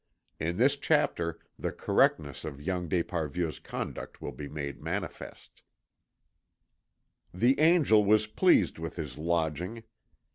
IN 0.39 0.57
THIS 0.57 0.77
CHAPTER 0.77 1.37
THE 1.59 1.71
CORRECTNESS 1.71 2.43
OF 2.43 2.59
YOUNG 2.59 2.87
D'ESPARVIEU'S 2.89 3.59
CONDUCT 3.59 4.19
WILL 4.19 4.31
BE 4.31 4.47
MADE 4.49 4.81
MANIFEST 4.81 5.61
The 7.31 7.59
angel 7.59 8.03
was 8.03 8.25
pleased 8.25 8.79
with 8.79 8.95
his 8.95 9.19
lodging. 9.19 9.83